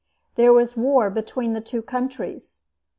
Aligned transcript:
There 0.33 0.51
was 0.51 0.75
war 0.75 1.11
between 1.11 1.53
the 1.53 1.61
two 1.61 1.83
countries. 1.83 2.63